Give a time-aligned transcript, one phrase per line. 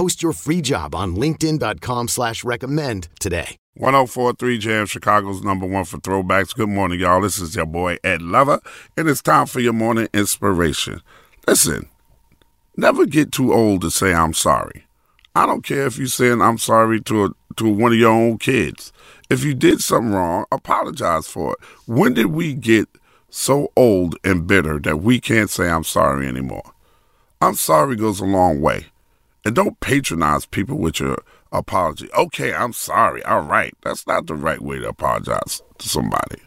[0.00, 3.58] Post your free job on LinkedIn.com slash recommend today.
[3.74, 6.54] 1043 Jam, Chicago's number one for throwbacks.
[6.54, 7.20] Good morning, y'all.
[7.20, 8.60] This is your boy Ed Lover,
[8.96, 11.02] and it's time for your morning inspiration.
[11.46, 11.90] Listen,
[12.78, 14.86] never get too old to say I'm sorry.
[15.34, 18.38] I don't care if you're saying I'm sorry to a, to one of your own
[18.38, 18.94] kids.
[19.28, 21.58] If you did something wrong, apologize for it.
[21.84, 22.88] When did we get
[23.28, 26.72] so old and bitter that we can't say I'm sorry anymore?
[27.42, 28.86] I'm sorry goes a long way.
[29.44, 31.18] And don't patronize people with your
[31.52, 32.08] apology.
[32.12, 33.22] Okay, I'm sorry.
[33.24, 33.74] All right.
[33.82, 36.42] That's not the right way to apologize to somebody.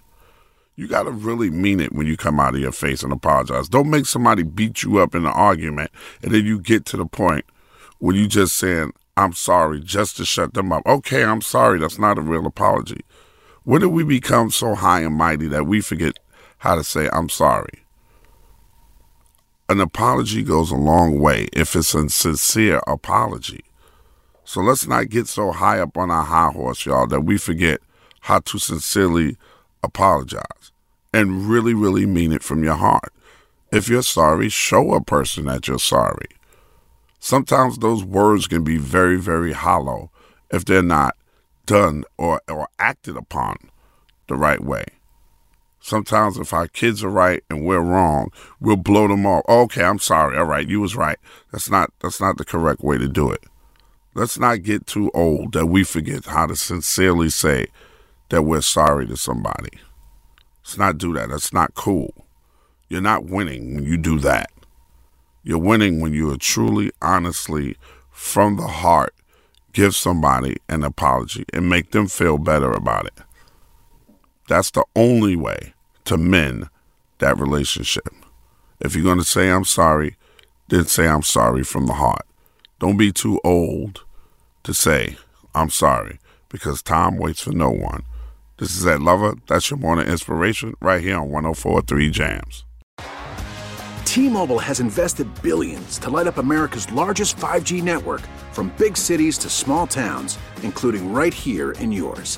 [0.75, 3.69] You got to really mean it when you come out of your face and apologize.
[3.69, 7.05] Don't make somebody beat you up in an argument and then you get to the
[7.05, 7.45] point
[7.99, 10.83] where you just saying, I'm sorry, just to shut them up.
[10.85, 11.79] Okay, I'm sorry.
[11.79, 13.01] That's not a real apology.
[13.63, 16.17] When did we become so high and mighty that we forget
[16.57, 17.82] how to say, I'm sorry?
[19.73, 23.63] An apology goes a long way if it's a sincere apology.
[24.45, 27.81] So let's not get so high up on our high horse, y'all, that we forget
[28.21, 29.35] how to sincerely
[29.81, 30.71] apologize
[31.11, 33.11] and really, really mean it from your heart.
[33.71, 36.27] If you're sorry, show a person that you're sorry.
[37.19, 40.11] Sometimes those words can be very, very hollow
[40.51, 41.17] if they're not
[41.65, 43.57] done or, or acted upon
[44.27, 44.85] the right way.
[45.85, 49.43] Sometimes if our kids are right and we're wrong, we'll blow them off.
[49.49, 50.37] Oh, okay, I'm sorry.
[50.37, 51.17] All right, you was right.
[51.51, 53.43] That's not that's not the correct way to do it.
[54.13, 57.67] Let's not get too old that we forget how to sincerely say
[58.29, 59.77] that we're sorry to somebody.
[60.63, 61.27] Let's not do that.
[61.27, 62.13] That's not cool.
[62.87, 64.51] You're not winning when you do that.
[65.43, 67.75] You're winning when you are truly, honestly,
[68.09, 69.13] from the heart,
[69.73, 73.19] give somebody an apology and make them feel better about it.
[74.47, 75.72] That's the only way
[76.05, 76.69] to mend
[77.19, 78.09] that relationship.
[78.79, 80.17] If you're going to say I'm sorry,
[80.67, 82.25] then say I'm sorry from the heart.
[82.79, 84.03] Don't be too old
[84.63, 85.17] to say
[85.55, 86.19] I'm sorry
[86.49, 88.03] because time waits for no one.
[88.57, 89.35] This is that Lover.
[89.47, 92.65] That's your morning inspiration right here on 1043 Jams.
[94.05, 98.21] T-Mobile has invested billions to light up America's largest 5G network
[98.51, 102.37] from big cities to small towns, including right here in yours.